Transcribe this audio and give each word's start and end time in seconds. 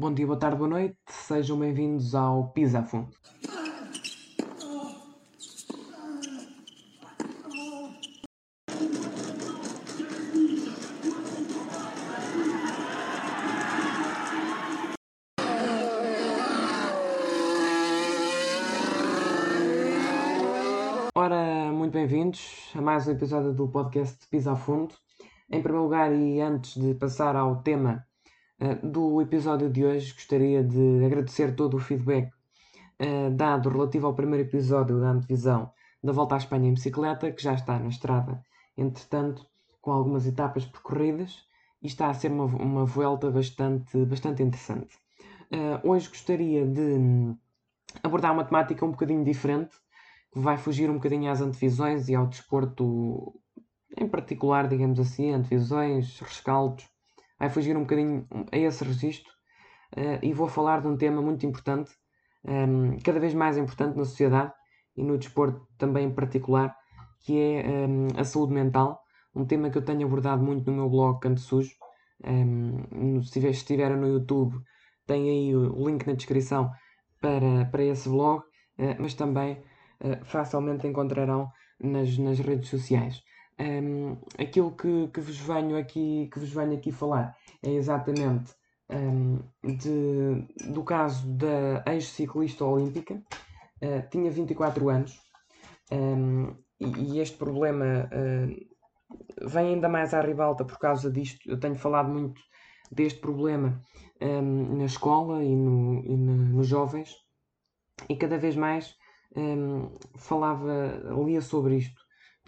Bom 0.00 0.14
dia, 0.14 0.26
boa 0.26 0.38
tarde, 0.38 0.56
boa 0.56 0.70
noite, 0.70 0.96
sejam 1.10 1.58
bem-vindos 1.58 2.14
ao 2.14 2.48
Pisa 2.52 2.78
a 2.78 2.82
Fundo. 2.82 3.10
Ora, 21.14 21.70
muito 21.72 21.92
bem-vindos 21.92 22.70
a 22.74 22.80
mais 22.80 23.06
um 23.06 23.10
episódio 23.12 23.52
do 23.52 23.68
podcast 23.68 24.26
Pisa 24.30 24.52
a 24.52 24.56
Fundo. 24.56 24.94
Em 25.50 25.60
primeiro 25.60 25.84
lugar, 25.84 26.10
e 26.10 26.40
antes 26.40 26.80
de 26.80 26.94
passar 26.94 27.36
ao 27.36 27.62
tema 27.62 28.08
uh, 28.60 28.86
do 28.86 29.20
episódio 29.20 29.70
de 29.70 29.84
hoje, 29.84 30.12
gostaria 30.12 30.62
de 30.62 31.04
agradecer 31.04 31.54
todo 31.54 31.76
o 31.76 31.80
feedback 31.80 32.30
uh, 33.00 33.30
dado 33.30 33.68
relativo 33.68 34.06
ao 34.06 34.14
primeiro 34.14 34.46
episódio 34.46 35.00
da 35.00 35.10
antevisão 35.10 35.72
da 36.02 36.12
Volta 36.12 36.34
à 36.34 36.38
Espanha 36.38 36.68
em 36.68 36.74
bicicleta, 36.74 37.30
que 37.30 37.42
já 37.42 37.54
está 37.54 37.78
na 37.78 37.88
estrada, 37.88 38.42
entretanto, 38.76 39.46
com 39.80 39.92
algumas 39.92 40.26
etapas 40.26 40.64
percorridas, 40.64 41.44
e 41.82 41.86
está 41.86 42.08
a 42.08 42.14
ser 42.14 42.30
uma, 42.30 42.44
uma 42.44 42.84
volta 42.84 43.30
bastante, 43.30 44.04
bastante 44.04 44.42
interessante. 44.42 44.96
Uh, 45.52 45.88
hoje 45.88 46.08
gostaria 46.08 46.66
de 46.66 47.34
abordar 48.02 48.32
uma 48.32 48.44
temática 48.44 48.84
um 48.84 48.90
bocadinho 48.90 49.24
diferente, 49.24 49.76
que 50.32 50.38
vai 50.38 50.56
fugir 50.56 50.88
um 50.88 50.94
bocadinho 50.94 51.30
às 51.30 51.40
antevisões 51.40 52.08
e 52.08 52.14
ao 52.14 52.26
desporto 52.26 53.34
em 53.96 54.08
particular, 54.08 54.68
digamos 54.68 55.00
assim, 55.00 55.32
antevisões, 55.32 56.20
rescaldos. 56.20 56.88
Vai 57.40 57.48
fugir 57.50 57.76
um 57.76 57.80
bocadinho 57.80 58.26
a 58.52 58.56
esse 58.56 58.84
registro 58.84 59.32
uh, 59.96 60.22
e 60.22 60.32
vou 60.32 60.46
falar 60.46 60.80
de 60.82 60.86
um 60.88 60.96
tema 60.96 61.20
muito 61.20 61.44
importante, 61.46 61.90
um, 62.44 62.52
ehm, 62.92 62.98
cada 63.02 63.18
vez 63.18 63.34
mais 63.34 63.56
importante 63.56 63.96
na 63.96 64.04
sociedade 64.04 64.52
e 64.96 65.02
no 65.02 65.18
desporto 65.18 65.66
também 65.78 66.06
em 66.06 66.14
particular, 66.14 66.76
que 67.20 67.38
é 67.40 67.66
um, 67.66 68.08
ehm, 68.08 68.20
a 68.20 68.24
saúde 68.24 68.52
mental, 68.52 69.00
um 69.34 69.46
tema 69.46 69.70
que 69.70 69.78
eu 69.78 69.82
tenho 69.82 70.06
abordado 70.06 70.42
muito 70.42 70.70
no 70.70 70.76
meu 70.76 70.90
blog 70.90 71.18
Canto 71.20 71.40
Sujo. 71.40 71.74
Um, 72.24 72.82
ehm, 72.92 73.22
se 73.22 73.38
estiver 73.48 73.96
no 73.96 74.06
YouTube, 74.06 74.60
tem 75.06 75.28
aí 75.28 75.56
o 75.56 75.88
link 75.88 76.06
na 76.06 76.12
descrição 76.12 76.70
para, 77.20 77.64
para 77.70 77.82
esse 77.82 78.08
blog, 78.08 78.42
uh, 78.78 78.96
mas 78.98 79.14
também 79.14 79.62
eh, 80.00 80.18
facilmente 80.24 80.86
encontrarão 80.86 81.50
nas, 81.78 82.16
nas 82.18 82.38
redes 82.38 82.68
sociais. 82.70 83.22
Um, 83.60 84.16
aquilo 84.38 84.72
que, 84.72 85.08
que, 85.08 85.20
vos 85.20 85.36
venho 85.36 85.76
aqui, 85.76 86.30
que 86.32 86.38
vos 86.38 86.48
venho 86.50 86.72
aqui 86.72 86.90
falar 86.90 87.36
é 87.62 87.70
exatamente 87.70 88.54
um, 88.88 89.38
de, 89.62 90.72
do 90.72 90.82
caso 90.82 91.28
da 91.28 91.84
ex-ciclista 91.86 92.64
olímpica, 92.64 93.14
uh, 93.82 94.08
tinha 94.10 94.30
24 94.30 94.88
anos 94.88 95.20
um, 95.92 96.56
e, 96.80 96.86
e, 96.86 97.20
este 97.20 97.36
problema 97.36 98.08
uh, 98.10 99.46
vem 99.46 99.74
ainda 99.74 99.90
mais 99.90 100.14
à 100.14 100.22
ribalta 100.22 100.64
por 100.64 100.78
causa 100.78 101.10
disto. 101.10 101.46
Eu 101.46 101.60
tenho 101.60 101.76
falado 101.76 102.08
muito 102.08 102.40
deste 102.90 103.20
problema 103.20 103.80
na 104.20 104.84
escola 104.84 105.42
e, 105.42 105.54
no, 105.54 106.04
e 106.04 106.14
no, 106.14 106.34
nos 106.34 106.66
jovens, 106.66 107.14
e 108.06 108.14
cada 108.14 108.36
vez 108.36 108.54
mais 108.54 108.94
falava, 110.18 111.00
lia 111.24 111.40
sobre 111.40 111.76
isto, 111.76 111.98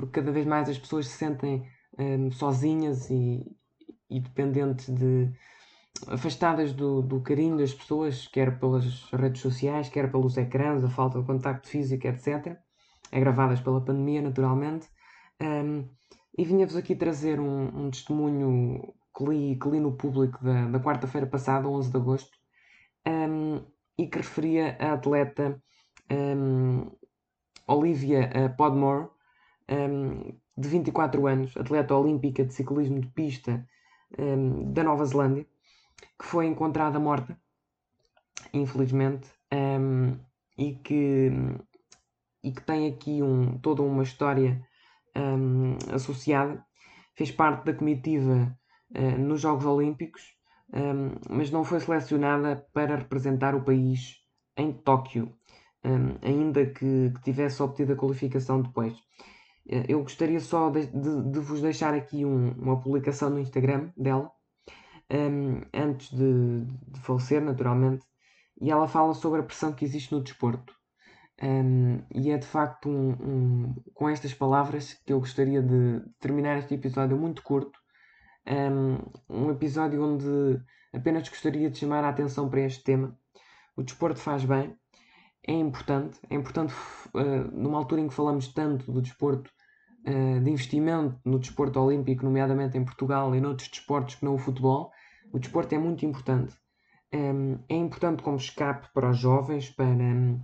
porque 0.00 0.20
cada 0.20 0.32
vez 0.32 0.46
mais 0.46 0.68
as 0.68 0.78
pessoas 0.78 1.06
se 1.08 1.18
sentem 1.18 1.68
um, 1.98 2.32
sozinhas 2.32 3.10
e, 3.10 3.44
e 4.08 4.18
dependentes 4.18 4.88
de. 4.88 5.30
afastadas 6.08 6.72
do, 6.72 7.02
do 7.02 7.20
carinho 7.20 7.58
das 7.58 7.74
pessoas, 7.74 8.26
quer 8.26 8.58
pelas 8.58 9.04
redes 9.12 9.42
sociais, 9.42 9.90
quer 9.90 10.10
pelos 10.10 10.38
ecrãs, 10.38 10.82
a 10.82 10.88
falta 10.88 11.20
de 11.20 11.26
contacto 11.26 11.68
físico, 11.68 12.06
etc. 12.06 12.56
Agravadas 13.12 13.60
pela 13.60 13.84
pandemia, 13.84 14.22
naturalmente. 14.22 14.88
Um, 15.42 15.86
e 16.36 16.44
vinha-vos 16.44 16.76
aqui 16.76 16.94
trazer 16.94 17.38
um, 17.38 17.86
um, 17.86 17.90
testemunho 17.90 18.94
que 19.16 19.24
li, 19.24 19.58
que 19.58 19.68
li 19.68 19.80
no 19.80 19.96
público 19.96 20.42
da, 20.42 20.66
da 20.66 20.80
quarta-feira 20.80 21.26
passada, 21.26 21.68
11 21.68 21.90
de 21.90 21.96
agosto, 21.96 22.38
um, 23.06 23.62
e 23.98 24.06
que 24.06 24.18
referia 24.18 24.76
a 24.80 24.94
atleta 24.94 25.62
um, 26.10 26.90
Olivia 27.66 28.30
uh, 28.34 28.56
Podmore, 28.56 29.08
um, 29.70 30.34
de 30.56 30.68
24 30.68 31.26
anos, 31.26 31.56
atleta 31.56 31.94
olímpica 31.94 32.44
de 32.44 32.52
ciclismo 32.52 33.00
de 33.00 33.08
pista 33.08 33.66
um, 34.18 34.72
da 34.72 34.82
Nova 34.82 35.04
Zelândia, 35.04 35.46
que 36.18 36.26
foi 36.26 36.46
encontrada 36.46 36.98
morta, 36.98 37.38
infelizmente, 38.52 39.28
e, 40.56 40.74
que, 40.76 41.30
e 42.42 42.52
que 42.52 42.62
tem 42.62 42.88
aqui 42.88 43.22
um, 43.22 43.58
toda 43.58 43.82
uma 43.82 44.02
história 44.02 44.64
associada. 45.92 46.64
Fez 47.14 47.30
parte 47.30 47.64
da 47.64 47.74
comitiva 47.74 48.56
uh, 48.96 49.18
nos 49.18 49.40
Jogos 49.40 49.66
Olímpicos, 49.66 50.22
mas 51.28 51.50
não 51.50 51.64
foi 51.64 51.80
selecionada 51.80 52.64
para 52.72 52.96
representar 52.96 53.54
o 53.56 53.64
país 53.64 54.20
em 54.56 54.72
Tóquio 54.72 55.34
um, 55.84 56.16
ainda 56.22 56.66
que, 56.66 57.10
que, 57.14 57.22
tivesse 57.22 57.62
obtido 57.62 57.92
a 57.92 57.96
qualificação 57.96 58.60
depois. 58.62 58.94
Eh, 59.68 59.86
eu 59.88 60.02
gostaria 60.02 60.40
só 60.40 60.70
de, 60.70 60.86
de, 60.86 61.30
de 61.30 61.40
vos 61.40 61.60
deixar 61.60 61.94
aqui 61.94 62.24
um, 62.24 62.50
uma 62.52 62.80
publicação 62.80 63.30
no 63.30 63.40
Instagram 63.40 63.90
dela, 63.96 64.30
um, 65.10 65.62
antes 65.74 66.10
de, 66.10 66.64
de, 66.64 67.00
falecer, 67.00 67.42
naturalmente, 67.42 68.04
e 68.60 68.70
ela 68.70 68.88
fala 68.88 69.14
sobre 69.14 69.40
a 69.40 69.44
pressão 69.44 69.72
que 69.72 69.84
existe 69.84 70.12
no 70.12 70.22
desporto. 70.22 70.74
e 72.14 72.30
é 72.30 72.38
de 72.38 72.46
facto 72.46 72.88
um, 72.88 73.74
com 73.94 74.08
estas 74.08 74.34
palavras 74.34 74.94
que 75.04 75.12
eu 75.12 75.20
gostaria 75.20 75.62
de 75.62 76.02
terminar 76.20 76.58
este 76.58 76.74
episódio 76.74 77.16
muito 77.16 77.42
curto. 77.42 77.78
Um, 78.46 79.50
episódio 79.50 80.02
onde 80.02 80.62
apenas 80.92 81.28
gostaria 81.28 81.70
de 81.70 81.78
chamar 81.78 82.04
a 82.04 82.08
atenção 82.08 82.48
para 82.48 82.60
este 82.62 82.82
tema. 82.82 83.16
O 83.76 83.82
desporto 83.82 84.18
faz 84.20 84.44
bem, 84.44 84.76
é 85.46 85.52
importante. 85.52 86.18
É 86.28 86.34
importante, 86.34 86.74
uh, 87.14 87.50
numa 87.52 87.78
altura 87.78 88.00
em 88.00 88.08
que 88.08 88.14
falamos 88.14 88.48
tanto 88.48 88.90
do 88.92 89.00
desporto, 89.00 89.50
uh, 90.06 90.40
de 90.40 90.50
investimento 90.50 91.18
no 91.24 91.38
desporto 91.38 91.80
olímpico, 91.80 92.24
nomeadamente 92.24 92.76
em 92.76 92.84
Portugal 92.84 93.34
e 93.34 93.40
noutros 93.40 93.68
desportos 93.68 94.16
que 94.16 94.24
não 94.24 94.34
o 94.34 94.38
futebol, 94.38 94.90
o 95.32 95.38
desporto 95.38 95.74
é 95.74 95.78
muito 95.78 96.04
importante. 96.04 96.54
Um, 97.12 97.58
é 97.68 97.74
importante 97.74 98.22
como 98.22 98.36
escape 98.36 98.88
para 98.94 99.10
os 99.10 99.18
jovens 99.18 99.68
para, 99.68 99.86
um, 99.86 100.40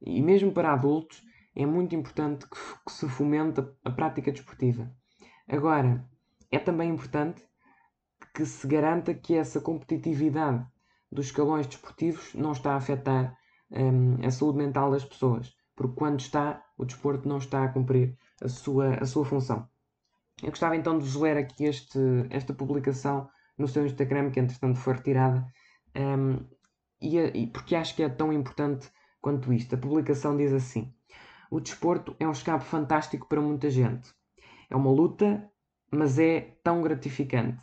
e 0.00 0.22
mesmo 0.22 0.52
para 0.52 0.72
adultos. 0.72 1.22
É 1.54 1.64
muito 1.64 1.94
importante 1.94 2.46
que, 2.48 2.58
que 2.86 2.92
se 2.92 3.08
fomente 3.08 3.60
a, 3.60 3.66
a 3.84 3.90
prática 3.90 4.32
desportiva. 4.32 4.90
Agora, 5.48 6.04
é 6.50 6.58
também 6.58 6.90
importante 6.90 7.42
que 8.34 8.44
se 8.44 8.66
garanta 8.66 9.14
que 9.14 9.34
essa 9.34 9.60
competitividade 9.60 10.66
dos 11.10 11.26
escalões 11.26 11.66
desportivos 11.66 12.34
não 12.34 12.52
está 12.52 12.72
a 12.72 12.76
afetar 12.76 13.36
um, 13.70 14.24
a 14.24 14.30
saúde 14.30 14.58
mental 14.58 14.90
das 14.90 15.04
pessoas, 15.04 15.54
porque 15.74 15.96
quando 15.96 16.20
está, 16.20 16.62
o 16.78 16.84
desporto 16.84 17.28
não 17.28 17.38
está 17.38 17.64
a 17.64 17.68
cumprir 17.68 18.16
a 18.42 18.48
sua, 18.48 18.94
a 18.96 19.06
sua 19.06 19.24
função. 19.24 19.68
Eu 20.42 20.50
gostava 20.50 20.76
então 20.76 20.98
de 20.98 21.04
vos 21.04 21.16
ler 21.16 21.36
aqui 21.36 21.64
este, 21.64 21.98
esta 22.30 22.52
publicação 22.52 23.28
no 23.56 23.66
seu 23.66 23.86
Instagram, 23.86 24.30
que 24.30 24.40
entretanto 24.40 24.78
foi 24.78 24.94
retirada, 24.94 25.46
um, 25.96 26.44
e, 27.00 27.18
e 27.18 27.46
porque 27.46 27.74
acho 27.74 27.94
que 27.94 28.02
é 28.02 28.08
tão 28.08 28.32
importante 28.32 28.90
quanto 29.20 29.52
isto. 29.52 29.74
A 29.74 29.78
publicação 29.78 30.36
diz 30.36 30.52
assim: 30.52 30.92
O 31.50 31.60
desporto 31.60 32.14
é 32.18 32.26
um 32.26 32.32
escape 32.32 32.64
fantástico 32.64 33.26
para 33.28 33.40
muita 33.40 33.70
gente. 33.70 34.14
É 34.68 34.76
uma 34.76 34.90
luta, 34.90 35.50
mas 35.90 36.18
é 36.18 36.40
tão 36.62 36.82
gratificante. 36.82 37.60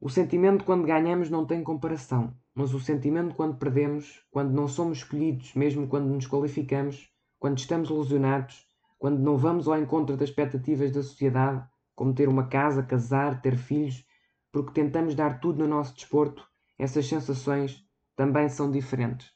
O 0.00 0.08
sentimento 0.08 0.64
quando 0.64 0.86
ganhamos 0.86 1.30
não 1.30 1.46
tem 1.46 1.62
comparação. 1.62 2.34
Mas 2.58 2.74
o 2.74 2.80
sentimento 2.80 3.36
quando 3.36 3.56
perdemos, 3.56 4.20
quando 4.32 4.50
não 4.50 4.66
somos 4.66 4.98
escolhidos, 4.98 5.54
mesmo 5.54 5.86
quando 5.86 6.08
nos 6.08 6.26
qualificamos, 6.26 7.08
quando 7.38 7.56
estamos 7.56 7.88
ilusionados, 7.88 8.66
quando 8.98 9.20
não 9.20 9.38
vamos 9.38 9.68
ao 9.68 9.78
encontro 9.78 10.16
das 10.16 10.28
expectativas 10.28 10.90
da 10.90 11.00
sociedade, 11.00 11.64
como 11.94 12.12
ter 12.12 12.28
uma 12.28 12.48
casa, 12.48 12.82
casar, 12.82 13.40
ter 13.40 13.56
filhos, 13.56 14.04
porque 14.50 14.72
tentamos 14.72 15.14
dar 15.14 15.38
tudo 15.38 15.60
no 15.60 15.68
nosso 15.68 15.94
desporto, 15.94 16.44
essas 16.76 17.06
sensações 17.06 17.86
também 18.16 18.48
são 18.48 18.68
diferentes. 18.68 19.30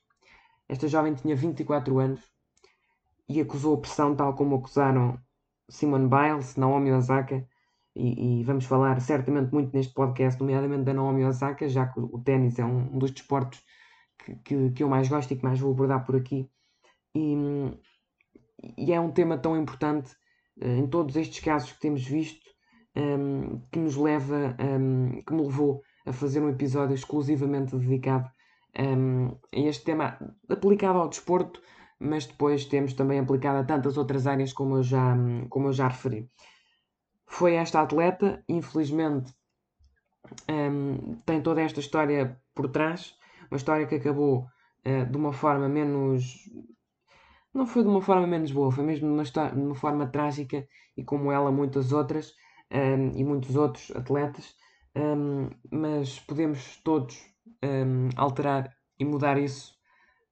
Esta 0.69 0.89
jovem 0.89 1.15
tinha 1.15 1.37
24 1.37 2.01
anos 2.01 2.29
e 3.29 3.41
acusou 3.41 3.77
a 3.77 3.81
pressão 3.81 4.17
tal 4.17 4.35
como 4.35 4.57
acusaram 4.57 5.17
Simone 5.69 6.09
Biles, 6.09 6.57
Naomi 6.57 6.91
Osaka 6.91 7.47
e, 7.95 8.41
e, 8.41 8.45
vamos 8.45 8.65
falar 8.65 9.01
certamente 9.01 9.53
muito 9.53 9.75
neste 9.75 9.93
podcast, 9.93 10.41
nomeadamente 10.41 10.85
da 10.85 10.95
Naomi 10.95 11.25
Osaka, 11.25 11.69
já 11.69 11.87
que 11.87 12.01
o 12.01 12.19
ténis 12.25 12.59
é 12.59 12.65
um, 12.65 12.95
um 12.95 12.99
dos 12.99 13.11
desportos 13.11 13.63
que, 14.19 14.35
que, 14.37 14.71
que, 14.71 14.83
eu 14.83 14.89
mais 14.89 15.09
gosto 15.09 15.33
e 15.33 15.37
que 15.37 15.45
mais 15.45 15.61
vou 15.61 15.73
abordar 15.73 16.05
por 16.05 16.17
aqui. 16.17 16.49
E, 17.15 17.37
e 18.79 18.93
é 18.93 19.01
um 19.01 19.11
tema 19.11 19.37
tão 19.37 19.57
importante 19.57 20.13
uh, 20.63 20.67
em 20.67 20.87
todos 20.87 21.17
estes 21.17 21.41
casos 21.41 21.73
que 21.73 21.81
temos 21.81 22.03
visto, 22.07 22.47
um, 22.97 23.01
ehm, 23.01 23.61
que 23.71 23.79
nos 23.79 23.97
leva, 23.97 24.57
um, 24.59 24.65
ehm, 24.65 25.23
que 25.27 25.35
me 25.35 25.43
levou 25.43 25.83
a 26.07 26.13
fazer 26.13 26.41
um 26.41 26.49
episódio 26.49 26.95
exclusivamente 26.95 27.77
dedicado 27.77 28.31
um, 28.79 29.37
este 29.53 29.85
tema 29.85 30.19
aplicado 30.49 30.99
ao 30.99 31.09
desporto, 31.09 31.61
mas 32.01 32.27
depois 32.27 32.65
temos 32.65 32.95
também 32.95 33.19
aplicado 33.21 33.59
a 33.59 33.65
tantas 33.65 33.97
outras 33.97 34.27
áreas 34.27 34.53
como 34.53 34.77
eu 34.77 34.83
já, 34.83 35.15
como 35.49 35.69
eu 35.69 35.73
já 35.73 35.89
referi. 35.89 36.29
Foi 37.33 37.55
esta 37.55 37.81
atleta, 37.81 38.45
infelizmente, 38.47 39.33
um, 40.51 41.17
tem 41.25 41.41
toda 41.41 41.63
esta 41.63 41.81
história 41.81 42.39
por 42.55 42.69
trás, 42.69 43.17
uma 43.51 43.57
história 43.57 43.87
que 43.87 43.95
acabou 43.95 44.47
uh, 44.87 45.07
de 45.11 45.17
uma 45.17 45.33
forma 45.33 45.67
menos. 45.67 46.23
Não 47.55 47.67
foi 47.67 47.85
de 47.85 47.89
uma 47.89 48.03
forma 48.03 48.27
menos 48.27 48.53
boa, 48.53 48.71
foi 48.71 48.85
mesmo 48.85 49.09
de 49.09 49.15
uma, 49.15 49.51
de 49.51 49.61
uma 49.61 49.75
forma 49.75 50.07
trágica 50.07 50.69
e 50.95 51.03
como 51.03 51.33
ela, 51.33 51.51
muitas 51.51 51.91
outras 51.91 52.35
um, 52.71 53.19
e 53.19 53.25
muitos 53.25 53.57
outros 53.57 53.91
atletas, 53.97 54.55
um, 54.95 55.49
mas 55.71 56.21
podemos 56.21 56.77
todos 56.85 57.19
um, 57.65 58.11
alterar 58.15 58.71
e 58.99 59.07
mudar 59.07 59.39
isso 59.39 59.73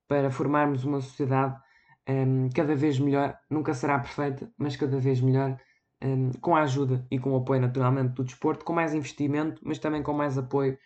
para 0.07 0.31
formarmos 0.31 0.85
uma 0.85 1.01
sociedade 1.01 1.59
um, 2.07 2.51
cada 2.55 2.75
vez 2.77 2.99
melhor. 2.99 3.39
Nunca 3.49 3.73
será 3.73 3.99
perfeita, 3.99 4.53
mas 4.59 4.77
cada 4.77 4.99
vez 5.01 5.23
melhor, 5.23 5.59
um, 6.03 6.31
com 6.41 6.57
a 6.57 6.63
ajuda 6.63 7.07
e 7.11 7.19
com 7.19 7.33
o 7.33 7.37
apoio, 7.37 7.61
naturalmente, 7.61 8.15
do 8.15 8.25
desporto, 8.25 8.65
com 8.65 8.73
mais 8.73 8.95
investimento, 8.95 9.61
mas 9.65 9.79
também 9.79 10.03
com 10.03 10.13
mais 10.13 10.39
apoio 10.39 10.79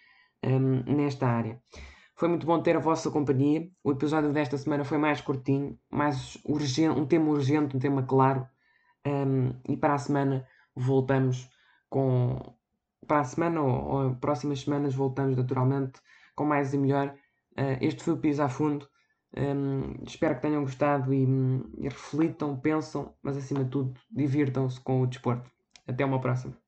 um, 0.44 0.82
nesta 0.94 1.26
área. 1.26 1.60
Foi 2.16 2.28
muito 2.28 2.46
bom 2.46 2.60
ter 2.62 2.76
a 2.76 2.80
vossa 2.80 3.10
companhia. 3.10 3.68
O 3.82 3.90
episódio 3.90 4.32
desta 4.32 4.56
semana 4.56 4.84
foi 4.84 4.98
mais 4.98 5.20
curtinho, 5.20 5.78
mais 5.90 6.38
urgente, 6.44 6.98
um 6.98 7.06
tema 7.06 7.28
urgente, 7.30 7.76
um 7.76 7.80
tema 7.80 8.04
claro. 8.04 8.46
e 9.68 9.76
para 9.76 9.94
a 9.94 9.98
semana 9.98 10.46
voltamos 10.76 11.50
com. 11.90 12.54
Para 13.06 13.20
a 13.20 13.24
semana 13.24 13.60
ou, 13.60 14.06
ou 14.06 14.14
próximas 14.16 14.60
semanas 14.60 14.94
voltamos 14.94 15.36
naturalmente 15.36 16.00
com 16.34 16.44
mais 16.44 16.72
e 16.72 16.78
melhor. 16.78 17.14
Uh, 17.58 17.78
este 17.80 18.02
foi 18.02 18.14
o 18.14 18.16
Piso 18.18 18.42
a 18.42 18.48
Fundo. 18.48 18.88
Um, 19.36 20.04
espero 20.04 20.36
que 20.36 20.42
tenham 20.42 20.62
gostado 20.62 21.12
e, 21.12 21.24
e 21.78 21.88
reflitam, 21.88 22.58
pensam, 22.58 23.14
mas 23.22 23.36
acima 23.36 23.64
de 23.64 23.70
tudo, 23.70 23.94
divirtam-se 24.10 24.80
com 24.80 25.00
o 25.02 25.06
desporto. 25.06 25.50
Até 25.86 26.04
uma 26.04 26.20
próxima. 26.20 26.63